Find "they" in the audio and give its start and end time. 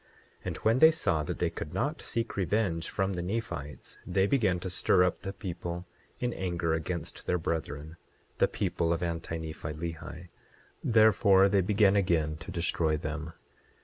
0.79-0.89, 1.37-1.51, 4.03-4.25, 11.49-11.61